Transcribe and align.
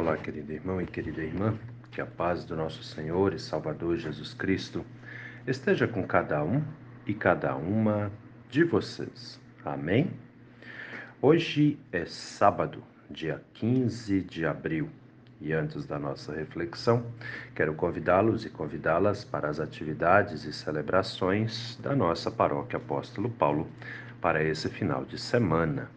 Olá, 0.00 0.16
querido 0.16 0.50
irmão 0.50 0.80
e 0.80 0.86
querida 0.86 1.20
irmã, 1.20 1.58
que 1.90 2.00
a 2.00 2.06
paz 2.06 2.46
do 2.46 2.56
nosso 2.56 2.82
Senhor 2.82 3.34
e 3.34 3.38
Salvador 3.38 3.98
Jesus 3.98 4.32
Cristo 4.32 4.82
esteja 5.46 5.86
com 5.86 6.06
cada 6.06 6.42
um 6.42 6.64
e 7.06 7.12
cada 7.12 7.54
uma 7.54 8.10
de 8.48 8.64
vocês. 8.64 9.38
Amém? 9.62 10.10
Hoje 11.20 11.78
é 11.92 12.06
sábado, 12.06 12.82
dia 13.10 13.42
15 13.52 14.22
de 14.22 14.46
abril, 14.46 14.88
e 15.38 15.52
antes 15.52 15.84
da 15.84 15.98
nossa 15.98 16.34
reflexão, 16.34 17.04
quero 17.54 17.74
convidá-los 17.74 18.46
e 18.46 18.48
convidá-las 18.48 19.22
para 19.22 19.50
as 19.50 19.60
atividades 19.60 20.46
e 20.46 20.52
celebrações 20.54 21.76
da 21.76 21.94
nossa 21.94 22.30
paróquia 22.30 22.78
Apóstolo 22.78 23.28
Paulo 23.28 23.68
para 24.18 24.42
esse 24.42 24.70
final 24.70 25.04
de 25.04 25.18
semana. 25.18 25.90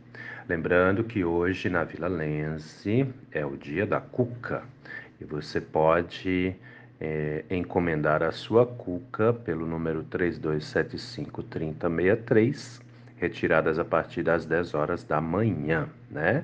Lembrando 0.48 1.04
que 1.06 1.24
hoje 1.24 1.70
na 1.70 1.86
Vila 1.86 2.10
Lense 2.10 3.08
é 3.32 3.46
o 3.46 3.56
dia 3.56 3.86
da 3.86 4.02
cuca 4.02 4.64
e 5.20 5.24
você 5.24 5.62
pode 5.62 6.54
é, 7.00 7.46
encomendar 7.50 8.22
a 8.22 8.34
sua 8.34 8.66
cuca 8.66 9.32
pelo 9.32 9.66
número 9.66 10.04
32753063, 10.04 12.82
retiradas 13.16 13.80
a 13.80 13.86
partir 13.86 14.24
das 14.24 14.46
10 14.46 14.74
horas 14.74 15.06
da 15.06 15.22
manhã, 15.22 15.88
né? 16.12 16.44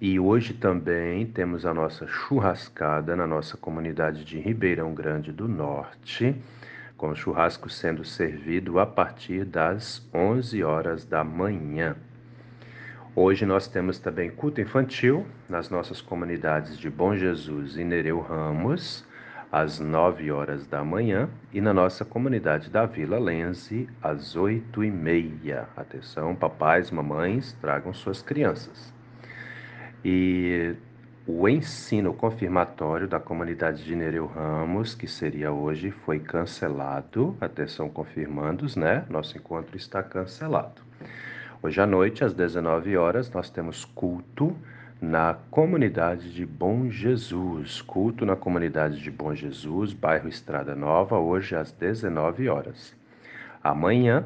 E 0.00 0.20
hoje 0.20 0.54
também 0.54 1.26
temos 1.26 1.66
a 1.66 1.74
nossa 1.74 2.06
churrascada 2.06 3.16
na 3.16 3.26
nossa 3.26 3.56
comunidade 3.56 4.24
de 4.24 4.38
Ribeirão 4.38 4.94
Grande 4.94 5.32
do 5.32 5.48
Norte, 5.48 6.36
com 6.96 7.08
o 7.08 7.16
churrasco 7.16 7.68
sendo 7.68 8.04
servido 8.04 8.78
a 8.78 8.86
partir 8.86 9.44
das 9.44 10.08
11 10.14 10.62
horas 10.62 11.04
da 11.04 11.24
manhã. 11.24 11.96
Hoje 13.16 13.44
nós 13.46 13.66
temos 13.66 13.98
também 13.98 14.30
culto 14.30 14.60
infantil 14.60 15.26
nas 15.48 15.70
nossas 15.70 16.00
comunidades 16.00 16.78
de 16.78 16.88
Bom 16.88 17.16
Jesus 17.16 17.76
e 17.76 17.82
Nereu 17.82 18.20
Ramos, 18.20 19.04
às 19.50 19.80
9 19.80 20.30
horas 20.30 20.66
da 20.66 20.84
manhã, 20.84 21.28
e 21.52 21.60
na 21.60 21.72
nossa 21.72 22.04
comunidade 22.04 22.70
da 22.70 22.86
Vila 22.86 23.18
Lense, 23.18 23.88
às 24.02 24.36
8 24.36 24.84
e 24.84 24.90
meia. 24.90 25.68
Atenção, 25.76 26.34
papais, 26.34 26.90
mamães, 26.90 27.54
tragam 27.54 27.92
suas 27.92 28.22
crianças. 28.22 28.92
E 30.04 30.76
o 31.26 31.48
ensino 31.48 32.12
confirmatório 32.12 33.08
da 33.08 33.18
comunidade 33.18 33.84
de 33.84 33.96
Nereu 33.96 34.26
Ramos, 34.26 34.94
que 34.94 35.08
seria 35.08 35.50
hoje, 35.50 35.90
foi 35.90 36.20
cancelado. 36.20 37.36
Atenção, 37.40 37.88
confirmandos, 37.88 38.76
né? 38.76 39.04
Nosso 39.08 39.36
encontro 39.36 39.76
está 39.76 40.02
cancelado. 40.02 40.82
Hoje 41.60 41.80
à 41.80 41.86
noite, 41.86 42.22
às 42.22 42.32
19 42.32 42.96
horas, 42.96 43.28
nós 43.32 43.50
temos 43.50 43.84
culto 43.84 44.56
na 45.02 45.34
comunidade 45.50 46.32
de 46.32 46.46
Bom 46.46 46.88
Jesus. 46.88 47.82
Culto 47.82 48.24
na 48.24 48.36
comunidade 48.36 49.02
de 49.02 49.10
Bom 49.10 49.34
Jesus, 49.34 49.92
bairro 49.92 50.28
Estrada 50.28 50.76
Nova, 50.76 51.18
hoje 51.18 51.56
às 51.56 51.72
19 51.72 52.48
horas. 52.48 52.94
Amanhã, 53.62 54.24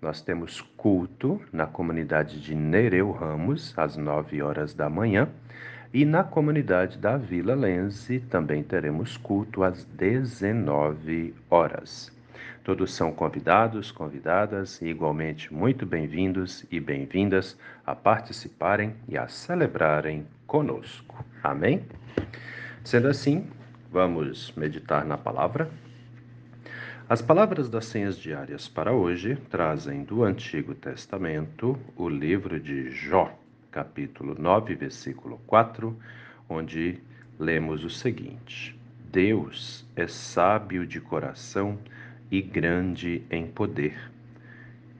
nós 0.00 0.20
temos 0.22 0.60
culto 0.76 1.40
na 1.52 1.68
comunidade 1.68 2.40
de 2.40 2.52
Nereu 2.52 3.12
Ramos, 3.12 3.72
às 3.76 3.96
9 3.96 4.42
horas 4.42 4.74
da 4.74 4.90
manhã. 4.90 5.28
E 5.94 6.04
na 6.04 6.24
comunidade 6.24 6.98
da 6.98 7.16
Vila 7.16 7.54
Lense 7.54 8.18
também 8.28 8.60
teremos 8.60 9.16
culto 9.16 9.62
às 9.62 9.84
19 9.84 11.32
horas. 11.48 12.10
Todos 12.64 12.94
são 12.94 13.12
convidados, 13.12 13.90
convidadas 13.90 14.80
e 14.80 14.86
igualmente 14.86 15.52
muito 15.52 15.84
bem-vindos 15.84 16.64
e 16.70 16.78
bem-vindas 16.78 17.58
a 17.84 17.94
participarem 17.94 18.94
e 19.08 19.18
a 19.18 19.26
celebrarem 19.26 20.26
conosco. 20.46 21.24
Amém? 21.42 21.84
Sendo 22.84 23.08
assim, 23.08 23.48
vamos 23.90 24.52
meditar 24.56 25.04
na 25.04 25.18
palavra. 25.18 25.68
As 27.08 27.20
palavras 27.20 27.68
das 27.68 27.86
senhas 27.86 28.16
diárias 28.16 28.68
para 28.68 28.92
hoje 28.92 29.36
trazem 29.50 30.04
do 30.04 30.24
Antigo 30.24 30.74
Testamento 30.74 31.78
o 31.96 32.08
livro 32.08 32.58
de 32.58 32.90
Jó, 32.90 33.36
capítulo 33.70 34.34
9, 34.38 34.74
versículo 34.76 35.38
4, 35.46 35.94
onde 36.48 36.98
lemos 37.38 37.84
o 37.84 37.90
seguinte: 37.90 38.78
Deus 39.10 39.84
é 39.94 40.06
sábio 40.06 40.86
de 40.86 41.00
coração 41.00 41.78
e 42.32 42.40
grande 42.40 43.22
em 43.30 43.46
poder. 43.46 44.10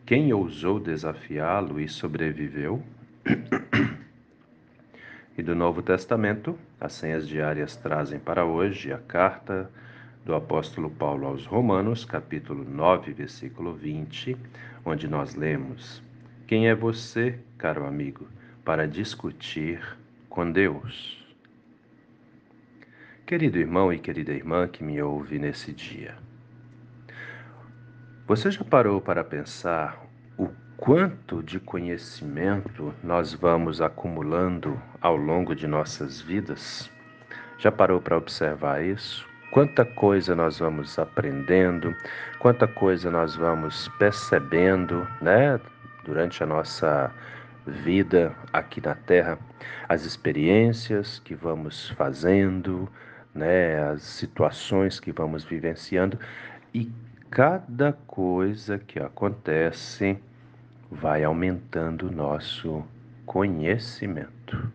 Quem 0.05 0.35
ousou 0.35 0.79
desafiá-lo 0.79 1.81
e 1.81 1.89
sobreviveu? 1.89 2.83
e 5.39 5.43
do 5.43 5.55
Novo 5.55 5.81
Testamento, 5.81 6.59
as 6.79 6.93
senhas 6.93 7.27
diárias 7.27 7.75
trazem 7.75 8.19
para 8.19 8.45
hoje 8.45 8.93
a 8.93 8.99
carta 8.99 9.71
do 10.27 10.35
apóstolo 10.35 10.91
Paulo 10.91 11.27
aos 11.27 11.47
Romanos, 11.47 12.05
capítulo 12.05 12.69
9, 12.69 13.15
versículo 13.15 13.73
20, 13.73 14.37
onde 14.85 15.09
nós 15.09 15.35
lemos: 15.35 16.03
Quem 16.47 16.69
é 16.69 16.75
você, 16.75 17.39
caro 17.57 17.87
amigo, 17.87 18.29
para 18.63 18.87
discutir 18.87 19.81
com 20.29 20.53
Deus? 20.53 21.19
Querido 23.25 23.59
irmão 23.59 23.91
e 23.91 23.99
querida 23.99 24.33
irmã 24.33 24.69
que 24.69 24.85
me 24.85 25.01
ouve 25.01 25.39
nesse 25.39 25.73
dia, 25.73 26.15
você 28.35 28.51
já 28.51 28.65
parou 28.65 28.99
para 28.99 29.23
pensar 29.23 30.07
o 30.39 30.49
quanto 30.79 31.43
de 31.43 31.61
conhecimento 31.61 32.95
nós 33.05 33.35
vamos 33.35 33.83
acumulando 33.83 34.81
ao 35.03 35.17
longo 35.17 35.55
de 35.55 35.67
nossas 35.67 36.19
vidas? 36.23 36.91
Já 37.59 37.71
parou 37.71 38.01
para 38.01 38.17
observar 38.17 38.83
isso? 38.83 39.29
Quanta 39.51 39.85
coisa 39.85 40.35
nós 40.35 40.61
vamos 40.61 40.99
aprendendo, 40.99 41.95
quanta 42.39 42.67
coisa 42.67 43.11
nós 43.11 43.37
vamos 43.37 43.89
percebendo, 43.99 45.07
né, 45.21 45.61
durante 46.03 46.43
a 46.43 46.47
nossa 46.47 47.13
vida 47.67 48.35
aqui 48.51 48.81
na 48.81 48.95
Terra, 48.95 49.39
as 49.91 50.07
experiências 50.07 51.19
que 51.19 51.35
vamos 51.35 51.91
fazendo, 51.91 52.89
né, 53.35 53.91
as 53.91 54.01
situações 54.01 54.99
que 54.99 55.13
vamos 55.13 55.45
vivenciando 55.45 56.19
e 56.73 56.91
cada 57.33 57.95
coisa 58.07 58.79
que 58.79 58.99
acontece 58.99 60.19
vai 60.91 61.25
aumentando 61.25 62.09
o 62.09 62.13
nosso 62.13 62.85
conhecimento. 63.25 64.71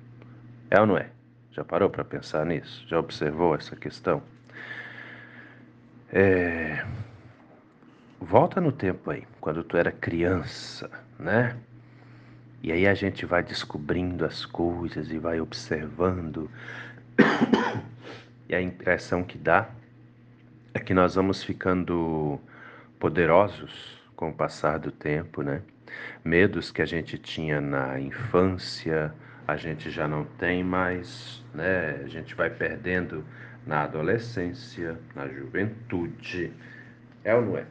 É 0.71 0.79
ou 0.79 0.87
não 0.87 0.97
é? 0.97 1.11
Já 1.51 1.63
parou 1.63 1.87
para 1.87 2.03
pensar 2.03 2.47
nisso? 2.47 2.83
Já 2.87 2.99
observou 2.99 3.53
essa 3.53 3.75
questão? 3.75 4.23
É... 6.11 6.83
Volta 8.19 8.59
no 8.59 8.71
tempo 8.71 9.11
aí, 9.11 9.23
quando 9.39 9.63
tu 9.63 9.77
era 9.77 9.91
criança, 9.91 10.89
né? 11.19 11.55
E 12.63 12.71
aí 12.71 12.87
a 12.87 12.95
gente 12.95 13.23
vai 13.23 13.43
descobrindo 13.43 14.25
as 14.25 14.47
coisas 14.47 15.11
e 15.11 15.19
vai 15.19 15.39
observando. 15.39 16.49
e 18.49 18.55
a 18.55 18.59
impressão 18.59 19.23
que 19.23 19.37
dá 19.37 19.69
é 20.77 20.79
que 20.79 20.93
nós 20.93 21.15
vamos 21.15 21.43
ficando 21.43 22.39
poderosos 22.99 23.99
com 24.15 24.29
o 24.29 24.33
passar 24.33 24.77
do 24.77 24.91
tempo, 24.91 25.41
né? 25.41 25.63
Medos 26.23 26.71
que 26.71 26.83
a 26.83 26.85
gente 26.85 27.17
tinha 27.17 27.59
na 27.59 27.99
infância, 27.99 29.11
a 29.47 29.57
gente 29.57 29.89
já 29.89 30.07
não 30.07 30.23
tem 30.23 30.63
mais, 30.63 31.43
né? 31.51 32.01
A 32.03 32.07
gente 32.07 32.35
vai 32.35 32.51
perdendo 32.51 33.25
na 33.65 33.85
adolescência, 33.85 34.99
na 35.15 35.27
juventude. 35.27 36.53
É 37.23 37.33
ou 37.33 37.41
não 37.41 37.57
é? 37.57 37.65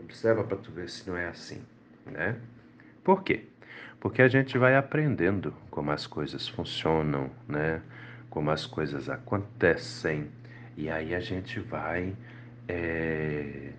Observa 0.00 0.42
para 0.42 0.56
tu 0.56 0.72
ver 0.72 0.88
se 0.88 1.08
não 1.08 1.16
é 1.16 1.28
assim, 1.28 1.62
né? 2.04 2.34
Por 3.04 3.22
quê? 3.22 3.44
Porque 4.00 4.20
a 4.20 4.26
gente 4.26 4.58
vai 4.58 4.74
aprendendo 4.74 5.54
como 5.70 5.92
as 5.92 6.08
coisas 6.08 6.48
funcionam, 6.48 7.30
né? 7.46 7.80
Como 8.28 8.50
as 8.50 8.66
coisas 8.66 9.08
acontecem. 9.08 10.28
E 10.76 10.90
aí 10.90 11.14
a 11.14 11.20
gente 11.20 11.60
vai 11.60 12.16
é, 12.68 13.70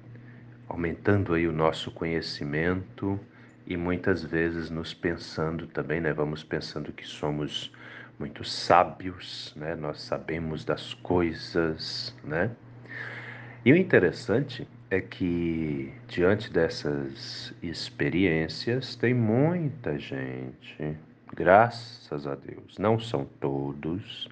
aumentando 0.67 1.33
aí 1.33 1.47
o 1.47 1.51
nosso 1.51 1.91
conhecimento 1.91 3.19
e 3.65 3.77
muitas 3.77 4.23
vezes 4.23 4.69
nos 4.69 4.93
pensando 4.93 5.67
também, 5.67 6.01
né? 6.01 6.11
Vamos 6.11 6.43
pensando 6.43 6.91
que 6.91 7.05
somos 7.05 7.71
muito 8.19 8.43
sábios, 8.43 9.53
né? 9.55 9.75
Nós 9.75 10.01
sabemos 10.01 10.65
das 10.65 10.93
coisas, 10.93 12.15
né? 12.23 12.51
E 13.65 13.71
o 13.71 13.77
interessante 13.77 14.67
é 14.91 14.99
que 14.99 15.91
diante 16.07 16.51
dessas 16.51 17.53
experiências 17.63 18.95
tem 18.95 19.13
muita 19.13 19.97
gente, 19.97 20.97
graças 21.33 22.27
a 22.27 22.35
Deus, 22.35 22.77
não 22.77 22.99
são 22.99 23.25
todos, 23.39 24.29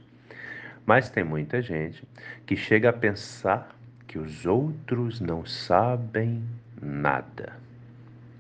mas 0.86 1.10
tem 1.10 1.24
muita 1.24 1.62
gente 1.62 2.04
que 2.46 2.56
chega 2.56 2.90
a 2.90 2.94
pensar 2.94 3.76
que 4.12 4.20
os 4.20 4.46
outros 4.46 5.22
não 5.22 5.46
sabem 5.46 6.44
nada, 6.82 7.54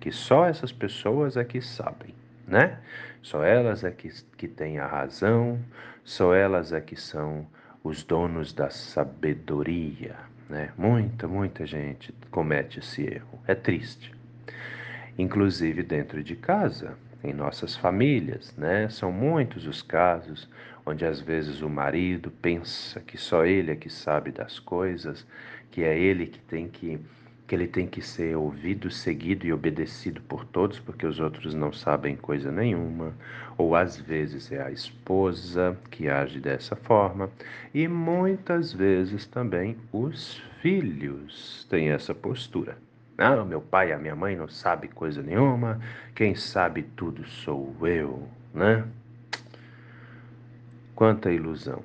que 0.01 0.11
só 0.11 0.45
essas 0.45 0.69
pessoas 0.69 1.37
é 1.37 1.45
que 1.45 1.61
sabem, 1.61 2.13
né? 2.45 2.77
Só 3.21 3.41
elas 3.41 3.85
é 3.85 3.89
que, 3.89 4.09
que 4.35 4.49
têm 4.49 4.79
a 4.79 4.85
razão, 4.85 5.57
só 6.03 6.33
elas 6.33 6.73
é 6.73 6.81
que 6.81 6.97
são 6.97 7.47
os 7.85 8.03
donos 8.03 8.51
da 8.51 8.69
sabedoria, 8.69 10.17
né? 10.49 10.73
Muita, 10.77 11.25
muita 11.25 11.65
gente 11.65 12.13
comete 12.29 12.79
esse 12.79 13.03
erro. 13.03 13.39
É 13.47 13.55
triste. 13.55 14.13
Inclusive 15.17 15.83
dentro 15.83 16.21
de 16.21 16.35
casa, 16.35 16.97
em 17.23 17.31
nossas 17.31 17.77
famílias, 17.77 18.53
né? 18.57 18.89
São 18.89 19.09
muitos 19.09 19.65
os 19.65 19.81
casos 19.81 20.49
onde 20.85 21.05
às 21.05 21.21
vezes 21.21 21.61
o 21.61 21.69
marido 21.69 22.31
pensa 22.41 22.99
que 22.99 23.17
só 23.17 23.45
ele 23.45 23.71
é 23.71 23.75
que 23.75 23.89
sabe 23.89 24.31
das 24.31 24.59
coisas, 24.59 25.25
que 25.71 25.83
é 25.83 25.97
ele 25.97 26.27
que 26.27 26.39
tem 26.39 26.67
que 26.67 26.99
que 27.51 27.55
ele 27.55 27.67
tem 27.67 27.85
que 27.85 28.01
ser 28.01 28.37
ouvido, 28.37 28.89
seguido 28.89 29.45
e 29.45 29.51
obedecido 29.51 30.21
por 30.21 30.45
todos, 30.45 30.79
porque 30.79 31.05
os 31.05 31.19
outros 31.19 31.53
não 31.53 31.73
sabem 31.73 32.15
coisa 32.15 32.49
nenhuma, 32.49 33.13
ou 33.57 33.75
às 33.75 33.97
vezes 33.97 34.49
é 34.53 34.63
a 34.63 34.71
esposa 34.71 35.77
que 35.89 36.07
age 36.07 36.39
dessa 36.39 36.77
forma, 36.77 37.29
e 37.73 37.89
muitas 37.89 38.71
vezes 38.71 39.25
também 39.25 39.75
os 39.91 40.41
filhos 40.61 41.67
têm 41.69 41.89
essa 41.89 42.15
postura. 42.15 42.77
Não, 43.17 43.45
meu 43.45 43.59
pai 43.59 43.89
e 43.89 43.91
a 43.91 43.97
minha 43.97 44.15
mãe 44.15 44.37
não 44.37 44.47
sabem 44.47 44.89
coisa 44.89 45.21
nenhuma, 45.21 45.77
quem 46.15 46.33
sabe 46.33 46.83
tudo 46.95 47.27
sou 47.27 47.75
eu, 47.85 48.29
né? 48.53 48.87
Quanta 50.95 51.29
ilusão, 51.29 51.83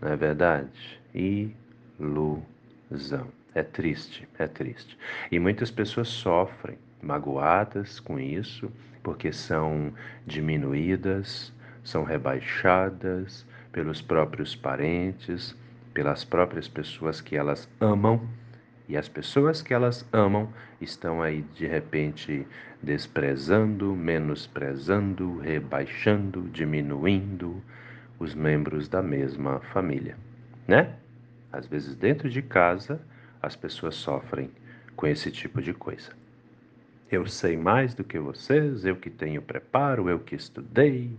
não 0.00 0.08
é 0.08 0.16
verdade? 0.16 0.98
Ilusão. 1.14 2.49
É 3.54 3.62
triste, 3.62 4.28
é 4.38 4.46
triste. 4.46 4.96
E 5.30 5.38
muitas 5.38 5.70
pessoas 5.70 6.08
sofrem, 6.08 6.78
magoadas 7.02 7.98
com 7.98 8.18
isso, 8.18 8.70
porque 9.02 9.32
são 9.32 9.92
diminuídas, 10.26 11.52
são 11.82 12.04
rebaixadas 12.04 13.46
pelos 13.72 14.00
próprios 14.02 14.54
parentes, 14.54 15.56
pelas 15.94 16.24
próprias 16.24 16.68
pessoas 16.68 17.20
que 17.20 17.36
elas 17.36 17.68
amam. 17.80 18.20
E 18.88 18.96
as 18.96 19.08
pessoas 19.08 19.62
que 19.62 19.72
elas 19.72 20.04
amam 20.12 20.52
estão 20.80 21.22
aí 21.22 21.42
de 21.54 21.66
repente 21.66 22.46
desprezando, 22.82 23.94
menosprezando, 23.94 25.38
rebaixando, 25.38 26.48
diminuindo 26.52 27.62
os 28.18 28.34
membros 28.34 28.88
da 28.88 29.02
mesma 29.02 29.60
família, 29.72 30.16
né? 30.66 30.96
Às 31.52 31.66
vezes 31.66 31.94
dentro 31.96 32.28
de 32.28 32.42
casa 32.42 33.00
as 33.42 33.56
pessoas 33.56 33.94
sofrem 33.94 34.50
com 34.96 35.06
esse 35.06 35.30
tipo 35.30 35.62
de 35.62 35.72
coisa. 35.72 36.12
Eu 37.10 37.26
sei 37.26 37.56
mais 37.56 37.94
do 37.94 38.04
que 38.04 38.18
vocês, 38.18 38.84
eu 38.84 38.94
que 38.94 39.10
tenho 39.10 39.42
preparo, 39.42 40.08
eu 40.08 40.20
que 40.20 40.36
estudei 40.36 41.10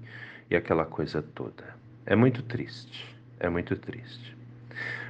e 0.49 0.55
aquela 0.55 0.85
coisa 0.85 1.21
toda. 1.21 1.75
É 2.05 2.15
muito 2.15 2.41
triste, 2.43 3.15
é 3.39 3.49
muito 3.49 3.75
triste. 3.75 4.35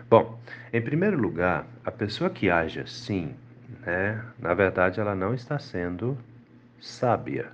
Bom, 0.09 0.39
em 0.73 0.81
primeiro 0.81 1.17
lugar, 1.17 1.67
a 1.85 1.91
pessoa 1.91 2.29
que 2.29 2.49
age 2.49 2.79
assim, 2.79 3.35
né, 3.85 4.25
na 4.39 4.53
verdade 4.53 4.99
ela 4.99 5.15
não 5.15 5.33
está 5.33 5.59
sendo 5.59 6.17
sábia. 6.79 7.51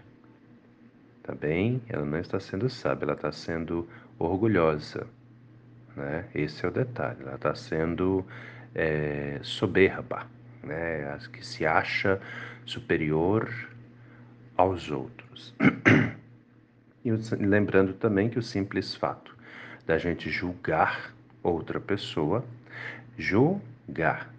Tá 1.22 1.36
bem? 1.36 1.82
Ela 1.90 2.06
não 2.06 2.18
está 2.18 2.40
sendo 2.40 2.70
sábia, 2.70 3.06
ela 3.06 3.14
está 3.14 3.32
sendo 3.32 3.88
orgulhosa. 4.18 5.06
Né? 5.98 6.26
Esse 6.36 6.64
é 6.64 6.70
o 6.70 6.72
detalhe. 6.72 7.18
Ela 7.24 7.36
está 7.36 7.56
sendo 7.56 8.24
é, 8.76 9.40
soberba, 9.42 10.28
né, 10.64 11.18
que 11.34 11.46
se 11.46 11.66
acha 11.66 12.22
superior 12.66 13.52
aos 14.56 14.92
outros. 14.92 15.54
E 17.06 17.12
lembrando 17.38 17.94
também 17.94 18.28
que 18.28 18.38
o 18.38 18.42
simples 18.42 18.94
fato 18.94 19.34
da 19.86 19.98
gente 19.98 20.30
julgar 20.30 21.14
outra 21.42 21.80
pessoa, 21.80 22.44
julgar, 23.18 24.30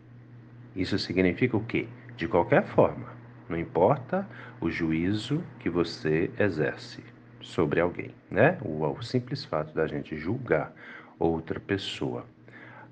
isso 0.76 0.98
significa 0.98 1.56
o 1.56 1.64
quê? 1.64 1.88
De 2.14 2.28
qualquer 2.28 2.66
forma, 2.66 3.06
não 3.48 3.58
importa 3.58 4.28
o 4.60 4.70
juízo 4.70 5.42
que 5.60 5.70
você 5.70 6.30
exerce 6.38 7.02
sobre 7.40 7.80
alguém, 7.80 8.14
né? 8.30 8.58
O, 8.60 8.84
o 8.84 9.02
simples 9.02 9.46
fato 9.46 9.72
da 9.72 9.86
gente 9.86 10.18
julgar 10.18 10.70
outra 11.18 11.58
pessoa 11.58 12.24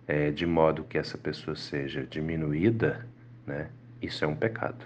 é, 0.07 0.31
de 0.31 0.47
modo 0.47 0.85
que 0.85 0.99
essa 0.99 1.19
pessoa 1.19 1.57
seja 1.57 2.05
diminuída, 2.05 3.07
né, 3.47 3.69
isso 4.01 4.25
é 4.25 4.29
um 4.29 4.37
pecado. 4.37 4.85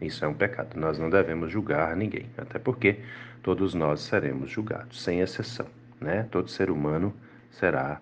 Isso 0.00 0.24
é 0.24 0.28
um 0.28 0.34
pecado. 0.34 0.78
Nós 0.78 0.98
não 0.98 1.08
devemos 1.08 1.50
julgar 1.50 1.94
ninguém, 1.96 2.26
até 2.36 2.58
porque 2.58 2.98
todos 3.42 3.74
nós 3.74 4.00
seremos 4.00 4.50
julgados, 4.50 5.02
sem 5.02 5.20
exceção. 5.20 5.66
Né? 6.00 6.26
Todo 6.30 6.50
ser 6.50 6.70
humano 6.70 7.14
será 7.50 8.00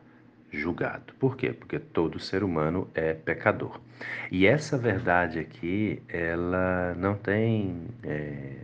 julgado. 0.51 1.13
Por 1.19 1.37
quê? 1.37 1.53
Porque 1.53 1.79
todo 1.79 2.19
ser 2.19 2.43
humano 2.43 2.89
é 2.95 3.13
pecador. 3.13 3.81
E 4.31 4.47
essa 4.47 4.79
verdade 4.79 5.39
aqui, 5.39 6.03
ela 6.09 6.95
não 6.97 7.15
tem 7.15 7.87
é, 8.03 8.57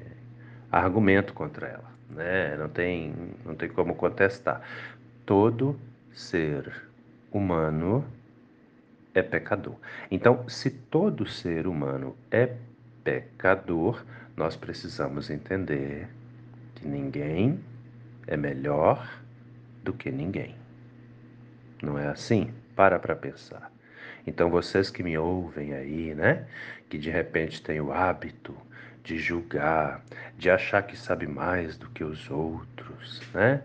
argumento 0.72 1.32
contra 1.34 1.66
ela, 1.68 1.92
né? 2.10 2.56
Não 2.56 2.68
tem, 2.68 3.14
não 3.44 3.54
tem 3.54 3.68
como 3.68 3.94
contestar. 3.94 4.62
Todo 5.26 5.76
ser 6.12 6.72
humano 7.32 8.04
é 9.12 9.22
pecador. 9.22 9.74
Então, 10.10 10.48
se 10.48 10.70
todo 10.70 11.26
ser 11.26 11.66
humano 11.66 12.16
é 12.30 12.54
pecador, 13.02 14.04
nós 14.36 14.56
precisamos 14.56 15.28
entender 15.28 16.08
que 16.76 16.86
ninguém 16.86 17.58
é 18.26 18.36
melhor 18.36 19.20
do 19.82 19.92
que 19.92 20.12
ninguém. 20.12 20.54
Não 21.82 21.98
é 21.98 22.06
assim? 22.06 22.54
Para 22.76 22.98
para 22.98 23.16
pensar. 23.16 23.72
Então, 24.26 24.48
vocês 24.48 24.90
que 24.90 25.02
me 25.02 25.18
ouvem 25.18 25.72
aí, 25.72 26.14
né, 26.14 26.46
que 26.88 26.98
de 26.98 27.10
repente 27.10 27.62
têm 27.62 27.80
o 27.80 27.92
hábito 27.92 28.56
de 29.02 29.18
julgar, 29.18 30.04
de 30.36 30.50
achar 30.50 30.82
que 30.82 30.96
sabe 30.96 31.26
mais 31.26 31.76
do 31.76 31.88
que 31.90 32.02
os 32.02 32.30
outros, 32.30 33.22
né? 33.32 33.62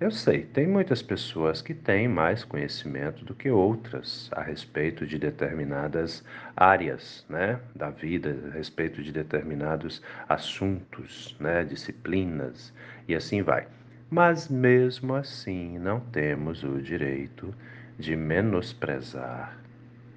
Eu 0.00 0.10
sei, 0.10 0.46
tem 0.46 0.66
muitas 0.66 1.02
pessoas 1.02 1.60
que 1.60 1.74
têm 1.74 2.08
mais 2.08 2.42
conhecimento 2.42 3.22
do 3.22 3.34
que 3.34 3.50
outras 3.50 4.30
a 4.32 4.40
respeito 4.40 5.06
de 5.06 5.18
determinadas 5.18 6.24
áreas 6.56 7.22
né, 7.28 7.60
da 7.74 7.90
vida, 7.90 8.34
a 8.48 8.54
respeito 8.54 9.02
de 9.02 9.12
determinados 9.12 10.00
assuntos, 10.26 11.36
né, 11.38 11.64
disciplinas 11.64 12.72
e 13.06 13.14
assim 13.14 13.42
vai. 13.42 13.68
Mas 14.08 14.48
mesmo 14.48 15.14
assim 15.14 15.78
não 15.78 16.00
temos 16.00 16.64
o 16.64 16.80
direito 16.80 17.54
de 17.98 18.16
menosprezar 18.16 19.54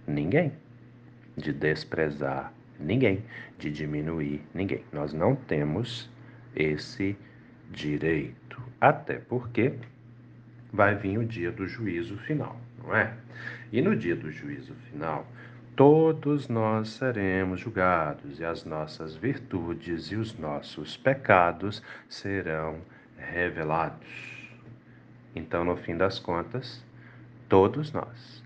ninguém, 0.07 0.53
de 1.35 1.51
desprezar 1.51 2.53
ninguém, 2.79 3.21
de 3.59 3.69
diminuir 3.69 4.41
ninguém. 4.53 4.85
Nós 4.93 5.11
não 5.11 5.35
temos 5.35 6.09
esse 6.55 7.17
direito. 7.69 8.42
Até 8.83 9.13
porque 9.17 9.75
vai 10.73 10.93
vir 10.93 11.17
o 11.17 11.23
dia 11.23 11.53
do 11.53 11.65
juízo 11.65 12.17
final, 12.17 12.59
não 12.77 12.93
é? 12.93 13.13
E 13.71 13.81
no 13.81 13.95
dia 13.95 14.13
do 14.13 14.29
juízo 14.29 14.73
final, 14.89 15.25
todos 15.73 16.49
nós 16.49 16.89
seremos 16.89 17.61
julgados 17.61 18.41
e 18.41 18.43
as 18.43 18.65
nossas 18.65 19.15
virtudes 19.15 20.07
e 20.11 20.17
os 20.17 20.37
nossos 20.37 20.97
pecados 20.97 21.81
serão 22.09 22.81
revelados. 23.17 24.49
Então, 25.33 25.63
no 25.63 25.77
fim 25.77 25.95
das 25.95 26.19
contas, 26.19 26.85
todos 27.47 27.93
nós, 27.93 28.43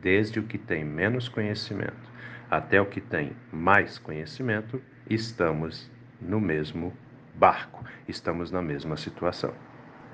desde 0.00 0.40
o 0.40 0.44
que 0.44 0.56
tem 0.56 0.82
menos 0.82 1.28
conhecimento 1.28 2.10
até 2.50 2.80
o 2.80 2.86
que 2.86 3.02
tem 3.02 3.32
mais 3.52 3.98
conhecimento, 3.98 4.80
estamos 5.10 5.90
no 6.22 6.40
mesmo 6.40 6.90
barco, 7.34 7.84
estamos 8.08 8.50
na 8.50 8.62
mesma 8.62 8.96
situação. 8.96 9.52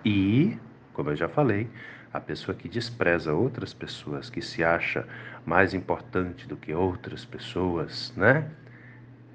E, 0.04 0.58
como 0.92 1.10
eu 1.10 1.16
já 1.16 1.28
falei, 1.28 1.68
a 2.12 2.20
pessoa 2.20 2.56
que 2.56 2.68
despreza 2.68 3.32
outras 3.32 3.74
pessoas, 3.74 4.30
que 4.30 4.40
se 4.42 4.64
acha 4.64 5.06
mais 5.44 5.74
importante 5.74 6.48
do 6.48 6.56
que 6.56 6.74
outras 6.74 7.24
pessoas, 7.24 8.12
né? 8.16 8.50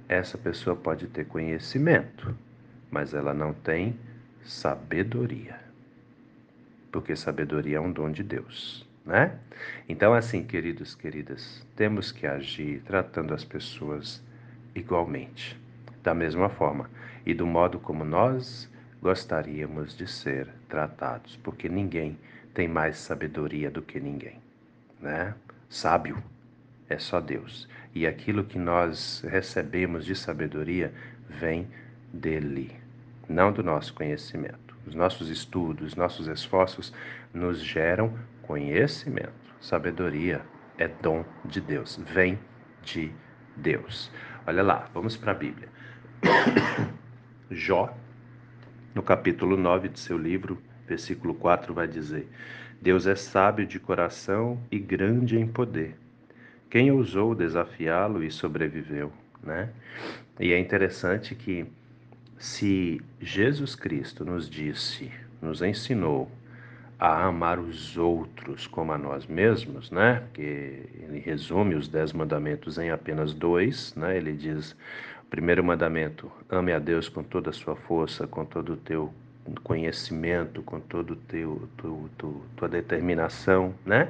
Essa 0.09 0.37
pessoa 0.37 0.75
pode 0.75 1.07
ter 1.07 1.25
conhecimento, 1.25 2.35
mas 2.91 3.13
ela 3.13 3.33
não 3.33 3.53
tem 3.53 3.97
sabedoria. 4.43 5.59
Porque 6.91 7.15
sabedoria 7.15 7.77
é 7.77 7.79
um 7.79 7.91
dom 7.91 8.11
de 8.11 8.23
Deus, 8.23 8.87
né? 9.05 9.37
Então, 9.87 10.13
assim, 10.13 10.43
queridos, 10.43 10.95
queridas, 10.95 11.65
temos 11.75 12.11
que 12.11 12.27
agir 12.27 12.81
tratando 12.85 13.33
as 13.33 13.43
pessoas 13.43 14.23
igualmente, 14.75 15.59
da 16.03 16.13
mesma 16.13 16.49
forma 16.49 16.89
e 17.25 17.33
do 17.33 17.45
modo 17.45 17.79
como 17.79 18.03
nós 18.03 18.69
gostaríamos 19.01 19.95
de 19.95 20.07
ser 20.07 20.47
tratados, 20.69 21.37
porque 21.43 21.69
ninguém 21.69 22.17
tem 22.53 22.67
mais 22.67 22.97
sabedoria 22.97 23.69
do 23.69 23.81
que 23.81 23.99
ninguém, 23.99 24.39
né? 25.01 25.33
Sábio 25.69 26.23
é 26.89 26.97
só 26.97 27.19
Deus. 27.19 27.67
E 27.93 28.05
aquilo 28.05 28.43
que 28.43 28.57
nós 28.57 29.23
recebemos 29.27 30.05
de 30.05 30.15
sabedoria 30.15 30.93
vem 31.29 31.67
dele, 32.13 32.71
não 33.27 33.51
do 33.51 33.63
nosso 33.63 33.93
conhecimento. 33.93 34.75
Os 34.85 34.93
nossos 34.93 35.29
estudos, 35.29 35.95
nossos 35.95 36.27
esforços 36.27 36.93
nos 37.33 37.59
geram 37.59 38.13
conhecimento. 38.43 39.33
Sabedoria 39.59 40.41
é 40.77 40.87
dom 40.87 41.25
de 41.43 41.59
Deus, 41.59 41.99
vem 42.13 42.37
de 42.83 43.11
Deus. 43.55 44.11
Olha 44.45 44.61
lá, 44.61 44.89
vamos 44.93 45.17
para 45.17 45.31
a 45.31 45.35
Bíblia. 45.35 45.69
Jó, 47.51 47.95
no 48.95 49.03
capítulo 49.03 49.55
9 49.55 49.89
de 49.89 49.99
seu 49.99 50.17
livro, 50.17 50.59
versículo 50.87 51.35
4, 51.35 51.75
vai 51.75 51.87
dizer: 51.87 52.27
Deus 52.81 53.05
é 53.05 53.15
sábio 53.15 53.67
de 53.67 53.79
coração 53.79 54.59
e 54.71 54.79
grande 54.79 55.37
em 55.37 55.47
poder. 55.47 55.95
Quem 56.71 56.91
ousou 56.91 57.35
desafiá-lo 57.35 58.23
e 58.23 58.31
sobreviveu, 58.31 59.13
né? 59.43 59.69
E 60.39 60.53
é 60.53 60.59
interessante 60.59 61.35
que 61.35 61.67
se 62.39 62.99
Jesus 63.21 63.75
Cristo 63.75 64.25
nos 64.25 64.49
disse, 64.49 65.11
nos 65.39 65.61
ensinou 65.61 66.31
a 66.99 67.25
amar 67.25 67.59
os 67.59 67.97
outros 67.97 68.67
como 68.67 68.91
a 68.91 68.97
nós 68.97 69.25
mesmos, 69.25 69.91
né? 69.91 70.23
Que 70.33 70.41
ele 70.41 71.19
resume 71.19 71.75
os 71.75 71.87
dez 71.87 72.13
mandamentos 72.13 72.77
em 72.77 72.89
apenas 72.89 73.33
dois, 73.33 73.93
né? 73.95 74.17
Ele 74.17 74.33
diz: 74.33 74.71
o 75.23 75.25
primeiro 75.29 75.63
mandamento, 75.63 76.31
ame 76.49 76.71
a 76.71 76.79
Deus 76.79 77.09
com 77.09 77.23
toda 77.23 77.49
a 77.49 77.53
sua 77.53 77.75
força, 77.75 78.25
com 78.25 78.45
todo 78.45 78.73
o 78.73 78.77
teu 78.77 79.13
conhecimento, 79.63 80.63
com 80.63 80.79
todo 80.79 81.11
o 81.11 81.15
teu, 81.15 81.69
tu, 81.77 82.09
tu, 82.17 82.41
tua 82.55 82.69
determinação, 82.69 83.73
né? 83.85 84.09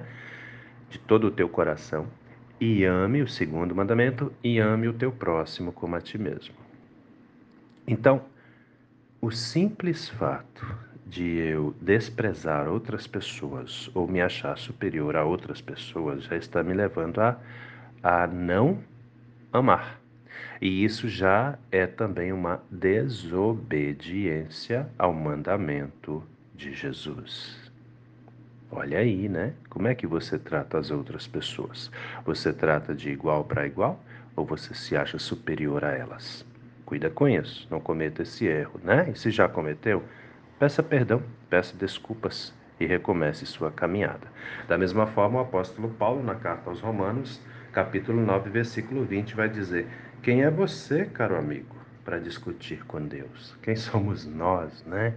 De 0.90 1.00
todo 1.00 1.28
o 1.28 1.32
teu 1.32 1.50
coração. 1.50 2.08
E 2.60 2.86
ame 2.86 3.22
o 3.22 3.28
segundo 3.28 3.76
mandamento 3.76 4.32
e 4.44 4.60
ame 4.60 4.88
o 4.88 4.94
teu 4.94 5.12
próximo 5.12 5.74
como 5.74 5.96
a 5.96 6.02
ti 6.02 6.18
mesmo. 6.18 6.56
Então, 7.88 8.22
o 9.20 9.30
simples 9.30 10.08
fato 10.08 10.85
de 11.06 11.38
eu 11.38 11.76
desprezar 11.80 12.68
outras 12.68 13.06
pessoas 13.06 13.92
ou 13.94 14.08
me 14.08 14.22
achar 14.22 14.58
superior 14.58 15.16
a 15.16 15.24
outras 15.24 15.62
pessoas 15.62 16.24
já 16.24 16.36
está 16.36 16.64
me 16.64 16.74
levando 16.74 17.20
a, 17.20 17.38
a 18.02 18.26
não 18.26 18.80
amar. 19.54 20.02
E 20.60 20.84
isso 20.84 21.08
já 21.08 21.60
é 21.72 21.86
também 21.86 22.34
uma 22.34 22.60
desobediência 22.72 24.90
ao 24.98 25.14
mandamento 25.14 26.24
de 26.56 26.74
Jesus. 26.74 27.72
Olha 28.72 28.98
aí, 28.98 29.30
né? 29.30 29.54
Como 29.70 29.88
é 29.88 29.96
que 29.96 30.08
você 30.08 30.40
trata 30.40 30.80
as 30.80 30.92
outras 30.92 31.28
pessoas? 31.28 31.92
Você 32.26 32.52
trata 32.52 32.96
de 32.96 33.10
igual 33.10 33.44
para 33.44 33.68
igual 33.68 34.00
ou 34.36 34.44
você 34.46 34.74
se 34.74 34.98
acha 34.98 35.20
superior 35.20 35.86
a 35.86 35.92
elas? 35.92 36.44
Cuida 36.86 37.10
com 37.10 37.28
isso, 37.28 37.68
não 37.70 37.80
cometa 37.80 38.24
esse 38.24 38.46
erro, 38.46 38.80
né? 38.84 39.10
E 39.14 39.18
se 39.18 39.32
já 39.32 39.48
cometeu, 39.48 40.04
peça 40.60 40.82
perdão, 40.82 41.22
peça 41.50 41.76
desculpas 41.76 42.54
e 42.80 42.86
recomece 42.86 43.46
sua 43.46 43.72
caminhada. 43.72 44.28
Da 44.68 44.78
mesma 44.78 45.08
forma, 45.08 45.40
o 45.40 45.42
apóstolo 45.42 45.90
Paulo, 45.90 46.24
na 46.24 46.36
carta 46.36 46.70
aos 46.70 46.80
Romanos, 46.80 47.42
capítulo 47.72 48.22
9, 48.22 48.50
versículo 48.50 49.04
20, 49.06 49.36
vai 49.36 49.50
dizer: 49.50 49.88
Quem 50.22 50.44
é 50.44 50.50
você, 50.50 51.06
caro 51.06 51.38
amigo, 51.38 51.76
para 52.04 52.20
discutir 52.20 52.84
com 52.86 53.02
Deus? 53.06 53.56
Quem 53.62 53.76
somos 53.76 54.26
nós, 54.26 54.84
né? 54.86 55.14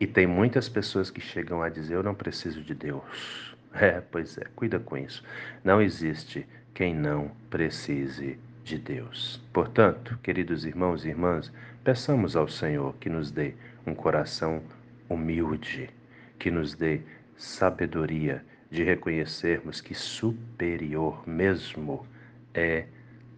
E 0.00 0.06
tem 0.06 0.26
muitas 0.26 0.68
pessoas 0.68 1.10
que 1.10 1.20
chegam 1.20 1.62
a 1.62 1.68
dizer: 1.68 1.94
Eu 1.94 2.02
não 2.02 2.14
preciso 2.14 2.62
de 2.62 2.74
Deus. 2.74 3.54
É, 3.72 4.00
pois 4.00 4.38
é, 4.38 4.44
cuida 4.54 4.78
com 4.78 4.96
isso. 4.96 5.24
Não 5.64 5.82
existe 5.82 6.46
quem 6.72 6.94
não 6.94 7.32
precise 7.50 8.38
de 8.62 8.78
Deus. 8.78 9.42
Portanto, 9.52 10.16
queridos 10.22 10.64
irmãos 10.64 11.04
e 11.04 11.08
irmãs, 11.08 11.52
peçamos 11.82 12.36
ao 12.36 12.46
Senhor 12.46 12.94
que 13.00 13.10
nos 13.10 13.32
dê 13.32 13.54
um 13.86 13.94
coração 13.94 14.62
humilde, 15.08 15.90
que 16.38 16.50
nos 16.50 16.74
dê 16.74 17.00
sabedoria 17.36 18.44
de 18.70 18.82
reconhecermos 18.82 19.80
que 19.80 19.94
superior 19.94 21.26
mesmo 21.28 22.06
é 22.52 22.86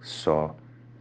só 0.01 0.57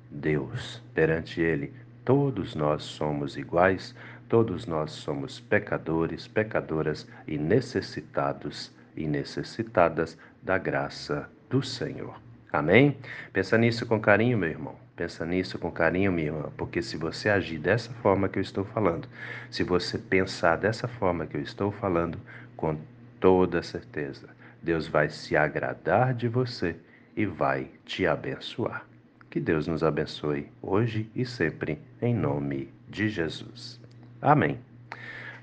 Deus. 0.10 0.82
Perante 0.94 1.42
Ele, 1.42 1.74
todos 2.04 2.56
nós 2.56 2.84
somos 2.84 3.38
iguais, 3.38 3.96
todos 4.28 4.66
nós 4.66 4.92
somos 4.92 5.40
pecadores, 5.40 6.28
pecadoras 6.28 7.08
e 7.28 7.38
necessitados 7.38 8.74
e 8.96 9.08
necessitadas 9.08 10.18
da 10.42 10.58
graça 10.58 11.30
do 11.50 11.62
Senhor. 11.62 12.20
Amém? 12.52 12.98
Pensa 13.34 13.58
nisso 13.58 13.86
com 13.86 14.00
carinho, 14.00 14.38
meu 14.38 14.50
irmão. 14.50 14.85
Pensa 14.96 15.26
nisso 15.26 15.60
com 15.60 15.70
carinho, 15.70 16.12
minha 16.12 16.28
irmã, 16.28 16.50
porque 16.56 16.82
se 16.82 16.96
você 16.96 17.28
agir 17.28 17.60
dessa 17.60 17.92
forma 17.96 18.30
que 18.30 18.40
eu 18.40 18.42
estou 18.42 18.64
falando, 18.64 19.10
se 19.52 19.62
você 19.62 19.98
pensar 19.98 20.56
dessa 20.56 20.88
forma 20.88 21.28
que 21.28 21.36
eu 21.36 21.42
estou 21.42 21.70
falando, 21.70 22.18
com 22.56 22.78
toda 23.20 23.62
certeza, 23.62 24.30
Deus 24.64 24.88
vai 24.88 25.10
se 25.10 25.36
agradar 25.36 26.14
de 26.14 26.30
você 26.30 26.78
e 27.16 27.26
vai 27.26 27.70
te 27.84 28.08
abençoar. 28.08 28.86
Que 29.30 29.40
Deus 29.42 29.68
nos 29.68 29.84
abençoe 29.84 30.50
hoje 30.62 31.10
e 31.14 31.26
sempre, 31.26 31.78
em 32.02 32.16
nome 32.16 32.74
de 32.88 33.10
Jesus. 33.10 33.82
Amém. 34.22 34.58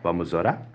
Vamos 0.02 0.32
orar? 0.32 0.71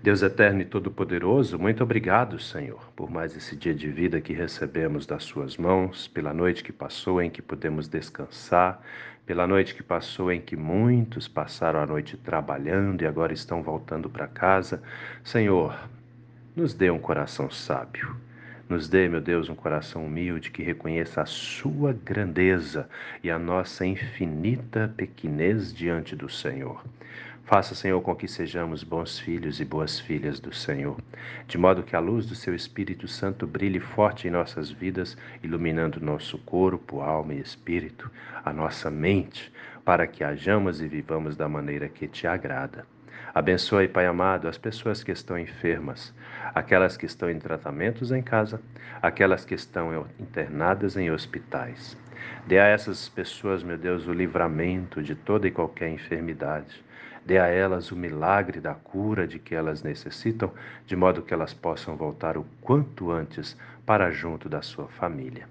Deus 0.00 0.22
eterno 0.22 0.62
e 0.62 0.64
todo-poderoso, 0.64 1.58
muito 1.58 1.82
obrigado, 1.82 2.38
Senhor, 2.38 2.88
por 2.94 3.10
mais 3.10 3.36
esse 3.36 3.56
dia 3.56 3.74
de 3.74 3.88
vida 3.88 4.20
que 4.20 4.32
recebemos 4.32 5.04
das 5.04 5.24
Suas 5.24 5.56
mãos, 5.56 6.06
pela 6.06 6.32
noite 6.32 6.62
que 6.62 6.72
passou 6.72 7.20
em 7.20 7.28
que 7.28 7.42
pudemos 7.42 7.88
descansar, 7.88 8.80
pela 9.26 9.44
noite 9.44 9.74
que 9.74 9.82
passou 9.82 10.30
em 10.30 10.40
que 10.40 10.56
muitos 10.56 11.26
passaram 11.26 11.80
a 11.80 11.86
noite 11.86 12.16
trabalhando 12.16 13.02
e 13.02 13.06
agora 13.06 13.32
estão 13.32 13.60
voltando 13.60 14.08
para 14.08 14.28
casa. 14.28 14.80
Senhor, 15.24 15.76
nos 16.54 16.74
dê 16.74 16.90
um 16.90 17.00
coração 17.00 17.50
sábio. 17.50 18.16
Nos 18.68 18.88
dê, 18.88 19.08
meu 19.08 19.20
Deus, 19.20 19.48
um 19.48 19.54
coração 19.54 20.06
humilde 20.06 20.52
que 20.52 20.62
reconheça 20.62 21.22
a 21.22 21.26
Sua 21.26 21.92
grandeza 21.92 22.88
e 23.22 23.30
a 23.30 23.38
nossa 23.38 23.84
infinita 23.84 24.92
pequenez 24.96 25.74
diante 25.74 26.14
do 26.14 26.28
Senhor. 26.28 26.84
Faça, 27.48 27.74
Senhor, 27.74 27.98
com 28.02 28.14
que 28.14 28.28
sejamos 28.28 28.84
bons 28.84 29.18
filhos 29.18 29.58
e 29.58 29.64
boas 29.64 29.98
filhas 29.98 30.38
do 30.38 30.54
Senhor, 30.54 30.98
de 31.46 31.56
modo 31.56 31.82
que 31.82 31.96
a 31.96 31.98
luz 31.98 32.26
do 32.26 32.34
Seu 32.34 32.54
Espírito 32.54 33.08
Santo 33.08 33.46
brilhe 33.46 33.80
forte 33.80 34.28
em 34.28 34.30
nossas 34.30 34.70
vidas, 34.70 35.16
iluminando 35.42 35.98
nosso 35.98 36.36
corpo, 36.36 37.00
alma 37.00 37.32
e 37.32 37.40
espírito, 37.40 38.10
a 38.44 38.52
nossa 38.52 38.90
mente, 38.90 39.50
para 39.82 40.06
que 40.06 40.22
hajamos 40.22 40.82
e 40.82 40.86
vivamos 40.86 41.38
da 41.38 41.48
maneira 41.48 41.88
que 41.88 42.06
te 42.06 42.26
agrada. 42.26 42.84
Abençoe, 43.34 43.88
Pai 43.88 44.04
amado, 44.04 44.46
as 44.46 44.58
pessoas 44.58 45.02
que 45.02 45.10
estão 45.10 45.38
enfermas, 45.38 46.12
aquelas 46.54 46.98
que 46.98 47.06
estão 47.06 47.30
em 47.30 47.38
tratamentos 47.38 48.12
em 48.12 48.20
casa, 48.20 48.60
aquelas 49.00 49.46
que 49.46 49.54
estão 49.54 50.06
internadas 50.20 50.98
em 50.98 51.10
hospitais. 51.10 51.96
Dê 52.46 52.58
a 52.58 52.66
essas 52.66 53.08
pessoas, 53.08 53.62
meu 53.62 53.78
Deus, 53.78 54.06
o 54.06 54.12
livramento 54.12 55.02
de 55.02 55.14
toda 55.14 55.48
e 55.48 55.50
qualquer 55.50 55.88
enfermidade. 55.88 56.86
Dê 57.24 57.38
a 57.38 57.46
elas 57.46 57.90
o 57.90 57.96
milagre 57.96 58.60
da 58.60 58.74
cura 58.74 59.26
de 59.26 59.38
que 59.38 59.54
elas 59.54 59.82
necessitam, 59.82 60.52
de 60.86 60.96
modo 60.96 61.22
que 61.22 61.34
elas 61.34 61.52
possam 61.52 61.96
voltar 61.96 62.36
o 62.36 62.46
quanto 62.60 63.10
antes 63.10 63.56
para 63.84 64.10
junto 64.10 64.48
da 64.48 64.62
sua 64.62 64.88
família. 64.88 65.46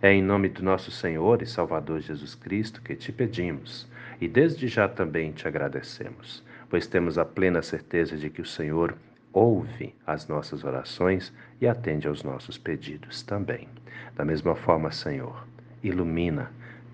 É 0.00 0.12
em 0.12 0.22
nome 0.22 0.48
do 0.48 0.62
nosso 0.62 0.90
Senhor 0.90 1.42
e 1.42 1.46
Salvador 1.46 2.00
Jesus 2.00 2.34
Cristo 2.34 2.80
que 2.82 2.94
te 2.94 3.10
pedimos 3.10 3.88
e 4.20 4.28
desde 4.28 4.68
já 4.68 4.88
também 4.88 5.32
te 5.32 5.48
agradecemos, 5.48 6.42
pois 6.68 6.86
temos 6.86 7.18
a 7.18 7.24
plena 7.24 7.62
certeza 7.62 8.16
de 8.16 8.30
que 8.30 8.40
o 8.40 8.46
Senhor 8.46 8.96
ouve 9.32 9.94
as 10.06 10.28
nossas 10.28 10.62
orações 10.62 11.32
e 11.60 11.66
atende 11.66 12.06
aos 12.06 12.22
nossos 12.22 12.56
pedidos 12.56 13.22
também. 13.22 13.68
Da 14.14 14.24
mesma 14.24 14.54
forma, 14.54 14.92
Senhor, 14.92 15.44
ilumina 15.82 16.50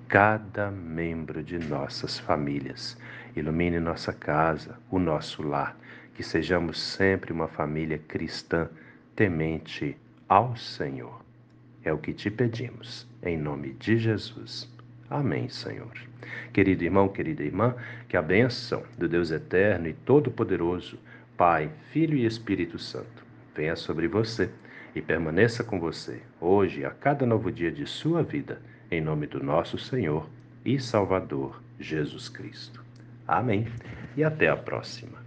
cada 0.09 0.71
membro 0.71 1.43
de 1.43 1.59
nossas 1.59 2.19
famílias. 2.19 2.99
Ilumine 3.37 3.79
nossa 3.79 4.13
casa, 4.13 4.79
o 4.91 4.99
nosso 4.99 5.43
lar, 5.43 5.77
que 6.15 6.23
sejamos 6.23 6.81
sempre 6.81 7.33
uma 7.33 7.49
família 7.49 7.99
cristã 7.99 8.69
temente 9.15 9.97
ao 10.29 10.57
Senhor. 10.57 11.25
É 11.85 11.93
o 11.93 11.99
que 11.99 12.13
te 12.13 12.31
pedimos, 12.31 13.07
em 13.23 13.39
nome 13.39 13.73
de 13.75 13.99
Jesus. 13.99 14.71
Amém, 15.09 15.49
Senhor. 15.49 15.93
Querido 16.53 16.85
irmão, 16.85 17.09
querida 17.09 17.43
irmã, 17.43 17.75
que 18.09 18.17
a 18.17 18.23
bênção 18.23 18.83
do 18.99 19.09
Deus 19.09 19.31
eterno 19.31 19.89
e 19.89 19.95
todo-poderoso, 19.95 20.99
Pai, 21.37 21.71
Filho 21.91 22.17
e 22.17 22.27
Espírito 22.27 22.79
Santo, 22.79 23.25
venha 23.55 23.77
sobre 23.77 24.07
você 24.07 24.51
e 24.95 25.01
permaneça 25.01 25.65
com 25.65 25.81
você, 25.81 26.21
hoje 26.41 26.81
e 26.81 26.85
a 26.85 26.91
cada 26.91 27.25
novo 27.25 27.51
dia 27.51 27.71
de 27.71 27.87
sua 27.87 28.23
vida 28.23 28.61
em 28.91 29.01
nome 29.01 29.27
do 29.27 29.43
nosso 29.43 29.79
Senhor 29.79 30.29
e 30.65 30.79
Salvador 30.81 31.63
Jesus 31.79 32.29
Cristo. 32.29 32.90
Amém. 33.31 33.67
E 34.17 34.25
até 34.25 34.49
a 34.49 34.57
próxima. 34.57 35.20